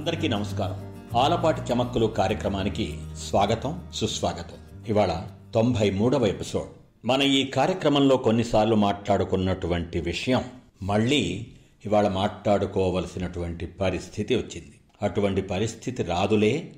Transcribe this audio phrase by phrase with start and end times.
[0.00, 0.96] అందరికీ నమస్కారం.
[1.18, 2.98] ఆలపాటి చమక్కులు కార్యక్రమానికి
[3.28, 4.84] స్వాగతం సుస్వాగతం.
[4.88, 5.22] ఇవాళ
[5.54, 6.66] తొంభై మూడవ ఎపిసోడ్.
[7.06, 10.44] మన ఈ కార్యక్రమంలో కొన్నిసార్లు మాట్లాడుకున్నటువంటి విషయం
[10.82, 11.46] మళ్ళీ
[11.86, 14.72] ఇవాళ మాట్లాడుకోవలసినటువంటి పరిస్థితి వచ్చింది.
[15.02, 16.72] అటువంటి పరిస్థితి రాదులే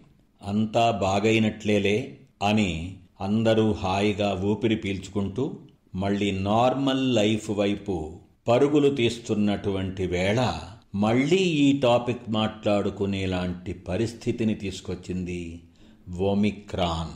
[0.46, 5.54] అంతా బాగైనట్లేలే అని అందరూ హాయిగా ఊపిరి పీల్చుకుంటూ
[5.94, 8.12] మళ్ళీ నార్మల్ లైఫ్ వైపు
[8.48, 10.60] పరుగులు తీస్తున్నటువంటి వేళ
[10.94, 15.62] మళ్ళీ ఈ టాపిక్ మాట్లాడుకునేలాంటి పరిస్థితిని తీసుకొచ్చింది
[16.18, 17.12] ఓమిక్రాన్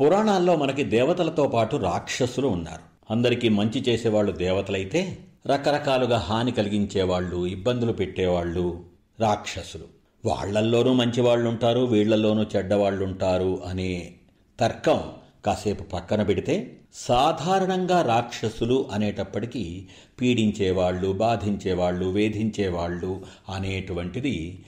[0.00, 2.80] పురాణాల్లో మనకి దేవతలతో పాటు రాక్షసులు ఉన్నారు.
[3.10, 8.84] అందరికీ మంచి చేసేవాళ్ళు దేవతలైతే రకరకాలుగా హాని కలిగించేవాళ్ళు ఇబ్బందులు పెట్టేవాళ్ళు
[9.20, 9.84] రాక్షసులు.
[10.24, 14.12] వాళ్ళల్లోనూ మంచివాళ్ళుంటారు వీళ్ళలోనూ చెడ్డవాళ్ళు ఉంటారు అనే
[14.60, 15.00] తర్కం
[15.46, 19.88] కాసేపు పక్కన పెడితే సాధారణంగా రాక్షసులు అనేటప్పటికీ
[20.20, 24.64] పీడించేవాళ్ళు బాధించేవాళ్ళు వేధించేవాళ్ళు అనేటువంటిది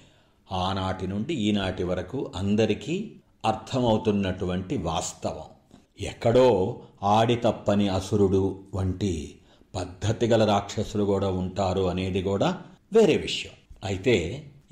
[0.53, 3.11] ఆనాటి నుండి ఈనాటి వరకు అందరికీ
[3.47, 5.49] అర్థమవుతున్నటువంటి వాస్తవం.
[6.01, 6.49] ఎక్కడో
[7.03, 8.43] ఆడి తప్పని అసురుడు
[8.75, 9.35] వంటి
[9.75, 12.59] పద్ధతి గల రాక్షసులు కూడా ఉంటారు అనేది కూడా
[12.93, 13.53] వేరే విషయం.
[13.85, 14.17] అయితే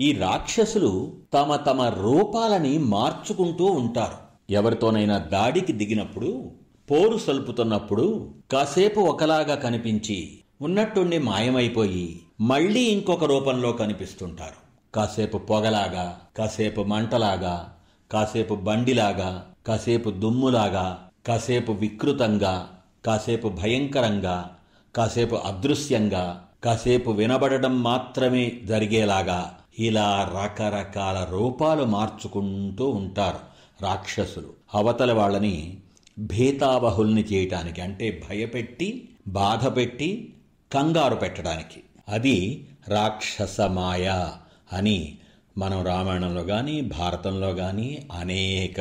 [0.00, 4.25] ఈ రాక్షసులు తమ తమ రూపాలని మార్చుకుంటూ ఉంటారు.
[4.50, 6.50] ఎవరితోనైనా దాడికి దిగినప్పుడు
[6.90, 14.66] పోరు సల్పుతున్నప్పుడు కాసేపు ఒకలాగా కనిపించి ఉన్నట్టుండి మాయమైపోయి మళ్ళీ ఇంకొక రూపంలో కనిపిస్తుంటారు.
[14.94, 17.76] కాసేపు పొగలాగా కాసేపు మంటలాగా
[18.12, 22.68] కాసేపు బండిలాగా కాసేపు దుమ్ములాగా కాసేపు వికృతంగా
[23.06, 24.56] కాసేపు భయంకరంగా
[24.96, 33.55] కాసేపు అదృశ్యంగా కాసేపు వినబడడం మాత్రమే జరిగేలాగా ఇలా రకరకాల రూపాలు మార్చుకుంటూ ఉంటారు.
[33.82, 34.52] రాక్షసులు.
[34.74, 35.76] అవతల వాళ్ళని
[36.18, 40.32] భీతావహుల్ని చేయటానికి అంటే భయపెట్టి బాధపెట్టి
[40.72, 41.82] కంగారు పెట్టడానికి.
[42.08, 44.30] అది రాక్షస మాయ
[44.72, 45.18] అని
[45.58, 48.80] మనం రామాయణంలో కానీ భారతంలో కానీ అనేక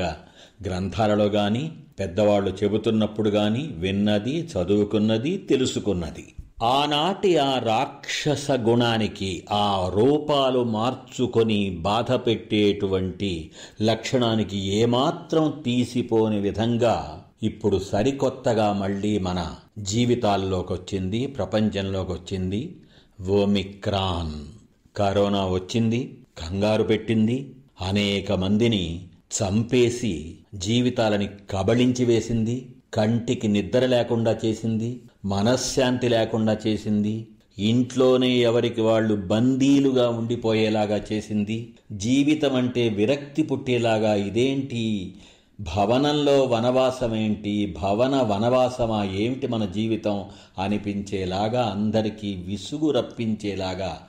[0.66, 6.34] గ్రంథాలలో కానీ పెద్దవాళ్ళు చెబుతున్నప్పుడు కానీ విన్నది చదువుకున్నది తెలుసుకున్నది.
[6.64, 13.52] ఆనాటి ఆ రాక్షస గుణానికి ఆ రూపాలు మార్చుకొని బాధ పెట్టేటువంటి
[13.82, 22.76] లక్షణానికి ఏమాత్రం తీసిపోని విధంగా ఇప్పుడు సరికొత్తగా మళ్ళీ మన జీవితాల్లోకి వచ్చింది ప్రపంచంలోకి వచ్చింది
[23.30, 24.44] ఓమిక్రాన్.
[24.98, 27.56] కరోనా వచ్చింది కంగారు పెట్టింది.
[27.82, 29.02] అనేక మందిని
[29.42, 35.02] చంపేసి జీవితాలని కబళించి వేసింది కంటికి నిద్ర లేకుండా చేసింది.
[35.26, 37.28] మనశ్శాంతి లేకుండా చేసింది.
[37.60, 41.74] ఇంట్లోనే ఎవరికి వాళ్ళు బందీలుగా ఉండిపోయేలాగా చేసింది.
[41.92, 45.16] జీవితం అంటే విరక్తి పుట్టేలాగా ఇదేంటి?
[45.60, 47.76] భవనంలో వనవాసమేంటి?
[47.82, 50.26] భవన వనవాసమా ఏమిటి మన జీవితం?
[50.60, 54.02] అనిపించేలాగా అందరికీ విసుగు రప్పించేలాగా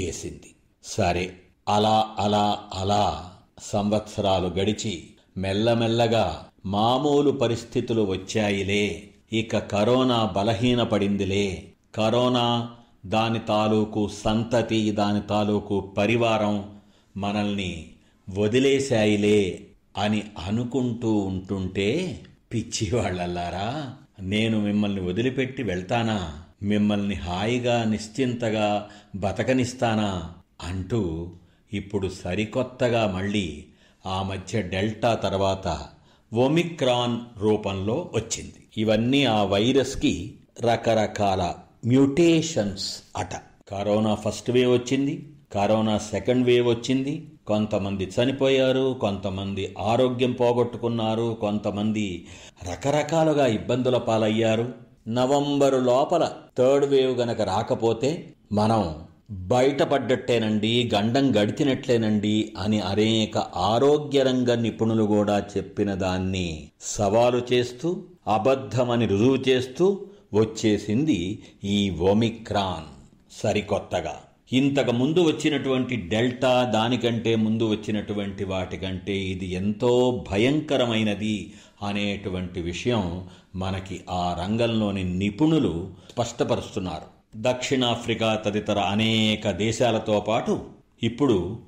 [0.00, 0.54] చేసింది.
[0.84, 1.32] సరే
[1.68, 3.30] అలా అలా అలా
[3.62, 5.04] సంవత్సరాలు గడిచి
[5.36, 9.02] మెల్లమెల్లగా మామూలు పరిస్థితులు వచ్చాయిలే.
[9.32, 11.68] ఇక కరోనా బలహీనపడిందిలే.
[11.94, 12.74] కరోనా
[13.06, 16.80] దాని తాలూకు సంతతి దాని తాలూకు పరివారం
[17.16, 17.90] మనల్ని
[18.30, 22.20] వదిలేశాయిలే అని అనుకుంటూ ఉంటుంటే
[22.52, 26.38] పిచ్చివాళ్ళల్లారా నేను మిమ్మల్ని వదిలిపెట్టి వెళ్తానా?
[26.62, 30.34] మిమ్మల్ని హాయిగా నిశ్చింతగా బతకనిస్తానా?
[30.62, 31.30] అంటూ
[31.72, 33.64] ఇప్పుడు సరికొత్తగా మళ్ళీ
[34.06, 35.86] ఆ మధ్య డెల్టా తర్వాత
[36.34, 38.66] ఒమిక్రాన్ రూపంలో వచ్చింది.
[38.76, 41.54] ఇవన్నీ ఆ వైరస్కి రకరకాల
[41.86, 43.28] మ్యూటేషన్స్ అట.
[43.68, 52.26] కరోనా ఫస్ట్ వేవ్ వచ్చింది కరోనా సెకండ్ వేవ్ వచ్చింది కొంతమంది చనిపోయారు కొంతమంది ఆరోగ్యం పోగొట్టుకున్నారు కొంతమంది
[52.70, 54.72] రకరకాలుగా ఇబ్బందుల పాలయ్యారు.
[55.08, 58.94] నవంబరు లోపల థర్డ్ వేవ్ గనక రాకపోతే మనం
[59.30, 69.36] బయటపడ్డట్టేనండి గండం గడిచినట్లేనండి అని అనేక ఆరోగ్య రంగ నిపుణులు కూడా చెప్పిన దాన్ని సవాలు చేస్తూ అబద్ధమని రుజువు
[69.36, 72.84] చేస్తూ వచ్చేసింది ఈ ఒమిక్రాన్
[73.32, 74.14] సరికొత్తగా.
[74.52, 84.36] ఇంతకు ముందు వచ్చినటువంటి డెల్టా దానికంటే ముందు వచ్చినటువంటి వాటికంటే ఇది ఎంతో భయంకరమైనది అనేటువంటి విషయం మనకి ఆ
[84.42, 87.13] రంగంలోని నిపుణులు స్పష్టపరుస్తున్నారు.
[87.36, 90.64] దక్షిణాఫ్రికా తదితర అనేక దేశాలతో పాటు
[91.02, 91.58] ఇప్పుడు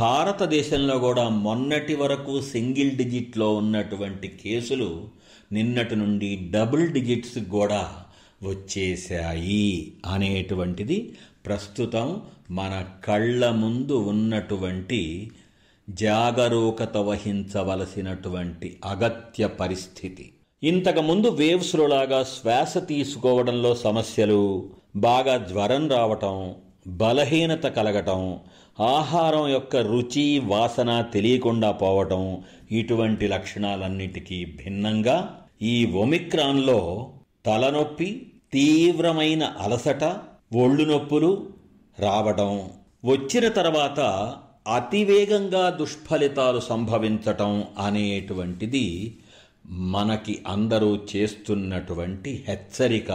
[0.00, 5.08] భారతదేశంలో కూడా మొన్నటి వరకు సింగిల్ డిజిట్లో ఉన్నటువంటి కేసులు
[5.52, 7.94] నిన్నటి నుండి డబుల్ డిజిట్స్ కూడా
[8.42, 11.16] వచ్చేశాయి అనేటువంటిది
[11.46, 15.30] ప్రస్తుతం మన కళ్ళ ముందు ఉన్నటువంటి
[15.90, 20.32] జాగరూకత వహించవలసినటువంటి అగత్య పరిస్థితి.
[20.62, 24.70] ఇంతకుముందు వేవ్స్లో లాగా శ్వాస తీసుకోవడంలో సమస్యలు
[25.00, 26.36] బాగా జ్వరం రావటం
[27.00, 28.22] బలహీనత కలగటం
[28.88, 32.22] ఆహారం యొక్క రుచి వాసన తెలియకుండా పోవటం
[32.70, 35.16] ఇటువంటి లక్షణాలన్నిటికీ భిన్నంగా
[35.62, 36.80] ఈ ఒమిక్రాన్లో
[37.46, 38.08] తలనొప్పి
[38.52, 40.04] తీవ్రమైన అలసట
[40.54, 41.30] ఒళ్ళు నొప్పులు
[41.98, 42.52] రావడం
[43.04, 44.00] వచ్చిన తర్వాత
[44.68, 48.86] అతివేగంగా దుష్ఫలితాలు సంభవించటం అనేటువంటిది
[49.94, 53.10] మనకి అందరూ చేస్తున్నటువంటి హెచ్చరిక.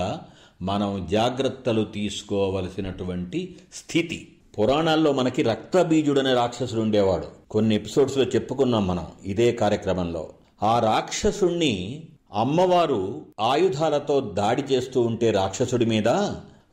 [0.63, 4.35] మనం జాగ్రత్తలు తీసుకోవలసినటువంటి స్థితి.
[4.59, 7.27] పురాణాల్లో మనకి రక్తబీజుడనే రాక్షసుడు ఉండేవాడు.
[7.51, 10.29] కొన్ని ఎపిసోడ్స్లో చెప్పుకున్నాం మనం ఇదే కార్యక్రమంలో.
[10.63, 16.07] ఆ రాక్షసుణ్ణి అమ్మవారు ఆయుధాలతో దాడి చేస్తూ ఉంటే రాక్షసుడి మీద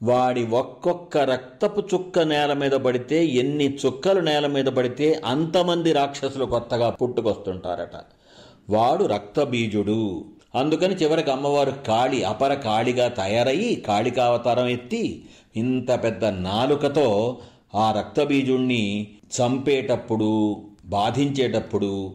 [0.02, 6.90] వాడి ఒక్కొక్క రక్తపు చుక్క నేల మీద పడితే ఎన్ని చుక్కలు నేల మీద పడితే అంతమంది రాక్షసులు కొత్తగా
[6.90, 7.96] పుట్టుకొస్తుంటారట.
[8.70, 10.24] వాడు రక్తబీజుడు.
[10.54, 15.24] అందుకని చివరికి అమ్మవారు కాళి అపర కాళిగా తయారయ్యి కాళికావతారం ఎత్తి
[15.56, 17.38] ఇంత పెద్ద నాలుకతో
[17.74, 18.82] ఆ రక్తబీజుణ్ణి
[19.38, 20.30] చంపేటప్పుడు
[20.84, 22.14] బాధించేటప్పుడు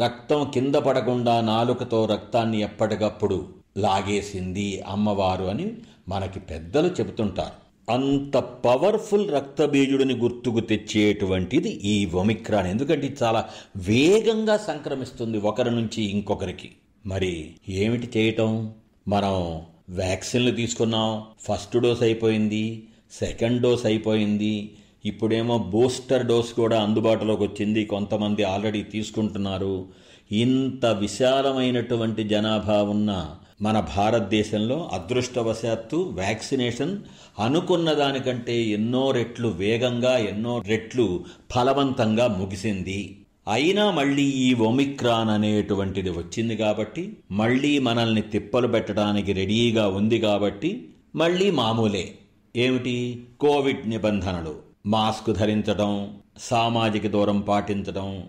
[0.00, 5.66] రక్తం కింద పడకుండా నాలుకతో రక్తాన్ని ఎప్పటికప్పుడు లాగేసింది అమ్మవారు అని
[6.08, 7.56] మనకి పెద్దలు చెబుతుంటారు.
[7.90, 16.70] అంత పవర్ఫుల్ రక్తబీజుడిని గుర్తుకు తెచ్చేటువంటిది ఈ ఒమిక్రాన్ ఎందుకంటే ఇది చాలా వేగంగా సంక్రమిస్తుంది ఒకరి నుంచి ఇంకొకరికి.
[17.06, 18.72] మరి ఏమిటి చేయటం?
[19.08, 27.84] మనం వ్యాక్సిన్లు తీసుకున్నాం ఫస్ట్ డోస్ అయిపోయింది సెకండ్ డోస్ అయిపోయింది ఇప్పుడేమో బూస్టర్ డోస్ కూడా అందుబాటులోకి వచ్చింది
[27.84, 29.86] కొంతమంది ఆల్రెడీ తీసుకుంటున్నారు.
[30.32, 36.98] ఇంత విశాలమైనటువంటి జనాభా ఉన్న మన భారతదేశంలో అదృష్టవశాత్తు వ్యాక్సినేషన్
[37.38, 41.24] అనుకున్న దానికంటే ఎన్నో రెట్లు వేగంగా ఎన్నో రెట్లు
[41.54, 43.18] ఫలవంతంగా ముగిసింది.
[43.48, 51.50] అయినా మళ్ళీ ఈ ఒమిక్రాన్ అనేటువంటిది వచ్చింది కాబట్టి మళ్ళీ మనల్ని తిప్పలు పెట్టడానికి రెడీగా ఉంది కాబట్టి మళ్ళీ
[51.50, 52.14] మామూలే.
[52.56, 53.26] ఏమిటి?
[53.40, 54.54] కోవిడ్ నిబంధనలు.
[54.86, 55.92] మాస్క్ ధరించడం
[56.38, 58.24] సామాజిక దూరం పాటించడం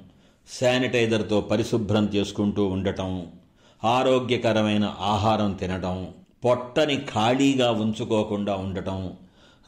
[0.60, 3.28] శానిటైజర్తో పరిశుభ్రం చేసుకుంటూ ఉండటం
[3.84, 6.08] ఆరోగ్యకరమైన ఆహారం తినటం
[6.46, 9.00] పొట్టని ఖాళీగా ఉంచుకోకుండా ఉండటం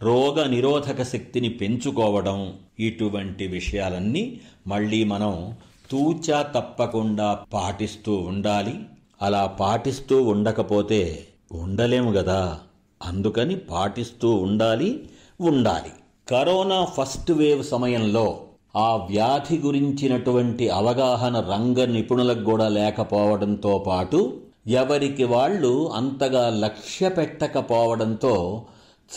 [0.01, 5.55] రోగ నిరోధక శక్తిని పెంచుకోవడం ఇటువంటి విషయాలన్నీ మళ్ళీ మనం
[5.91, 8.79] తూచా తప్పకుండా పాటిస్తూ ఉండాలి.
[9.21, 12.59] అలా పాటిస్తూ ఉండకపోతే ఉండలేము కదా
[13.03, 15.07] అందుకని పాటిస్తూ ఉండాలి
[15.41, 15.91] ఉండాలి.
[16.29, 18.39] కరోనా ఫస్ట్ వేవ్ సమయంలో
[18.77, 28.65] ఆ వ్యాధి గురించినటువంటి అవగాహన రంగ నిపుణులకు కూడా లేకపోవడంతో పాటు ఎవరికి వాళ్ళు అంతగా లక్ష్య పెట్టకపోవడంతో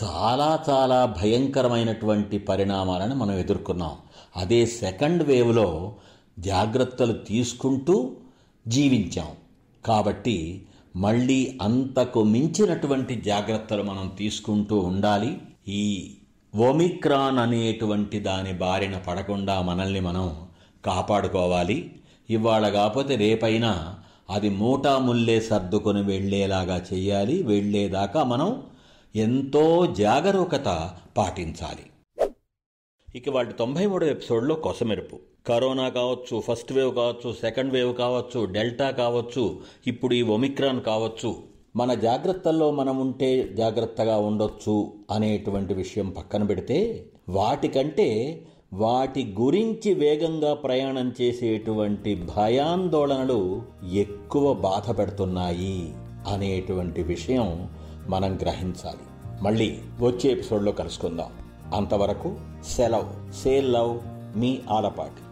[0.03, 3.91] చాలా చాలా భయంకరమైనటువంటి పరిణామాలను మనం ఎదుర్కొన్నాం.
[4.37, 5.95] అదే సెకండ్ వేవ్లో
[6.39, 8.17] జాగ్రత్తలు తీసుకుంటూ
[8.69, 9.27] జీవించాం.
[9.85, 10.67] కాబట్టి
[10.97, 15.39] మళ్ళీ అంతకు మించినటువంటి జాగ్రత్తలు మనం తీసుకుంటూ ఉండాలి.
[15.69, 16.15] ఈ
[16.57, 20.37] ఒమిక్రాన్ అనేటువంటి దాని బారిన పడకుండా మనల్ని మనం
[20.85, 21.95] కాపాడుకోవాలి.
[22.31, 23.95] ఇవాళ కాకపోతే రేపైనా
[24.31, 27.43] అది మూటా ముల్లే సర్దుకొని వెళ్ళేలాగా చేయాలి.
[27.43, 28.63] వెళ్ళేదాకా మనం
[29.17, 31.83] ఎంతో జాగరూకత పాటించాలి.
[33.17, 35.19] ఇక వాటి తొంభై మూడో ఎపిసోడ్లో కొసమెరుపు.
[35.47, 41.37] కరోనా కావచ్చు ఫస్ట్ వేవ్ కావచ్చు సెకండ్ వేవ్ కావచ్చు డెల్టా కావచ్చు ఇప్పుడు ఈ ఒమిక్రాన్ కావచ్చు.
[41.77, 48.41] మన జాగ్రత్తల్లో మనం ఉంటే జాగ్రత్తగా ఉండొచ్చు అనేటువంటి విషయం పక్కన పెడితే వాటికంటే
[48.73, 55.95] వాటి గురించి వేగంగా ప్రయాణం చేసేటువంటి భయాందోళనలు ఎక్కువ బాధ పెడుతున్నాయి
[56.29, 57.69] అనేటువంటి విషయం
[58.09, 59.33] మనం గ్రహించాలి.
[59.43, 61.31] మళ్ళీ వచ్చే ఎపిసోడ్లో కలుసుకుందాం.
[61.75, 63.33] అంతవరకు సెలవ్.
[63.33, 64.01] సేల్ లవ్
[64.39, 65.32] మీ ఆలపాటి